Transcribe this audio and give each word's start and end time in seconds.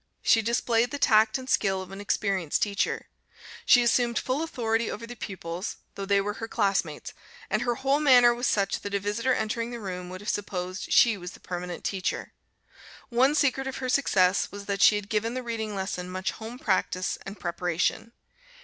She 0.23 0.41
displayed 0.41 0.89
the 0.89 0.97
tact 0.97 1.37
and 1.37 1.47
skill 1.47 1.79
of 1.83 1.91
an 1.91 2.01
experienced 2.01 2.63
teacher. 2.63 3.05
She 3.67 3.83
assumed 3.83 4.17
full 4.17 4.41
authority 4.41 4.89
over 4.89 5.05
the 5.05 5.13
pupils 5.15 5.77
(though 5.93 6.07
they 6.07 6.19
were 6.19 6.33
her 6.41 6.47
classmates), 6.47 7.13
and 7.51 7.61
her 7.61 7.75
whole 7.75 7.99
manner 7.99 8.33
was 8.33 8.47
such 8.47 8.79
that 8.79 8.95
a 8.95 8.99
visitor 8.99 9.31
entering 9.31 9.69
the 9.69 9.79
room 9.79 10.09
would 10.09 10.19
have 10.19 10.27
supposed 10.27 10.91
she 10.91 11.17
was 11.17 11.33
the 11.33 11.39
permanent 11.39 11.83
teacher. 11.83 12.33
One 13.09 13.35
secret 13.35 13.67
of 13.67 13.77
her 13.77 13.89
success 13.89 14.49
was 14.51 14.65
that 14.65 14.81
she 14.81 14.95
had 14.95 15.07
given 15.07 15.35
the 15.35 15.43
reading 15.43 15.75
lesson 15.75 16.09
much 16.09 16.31
home 16.31 16.57
practice 16.57 17.19
and 17.23 17.39
preparation. 17.39 18.11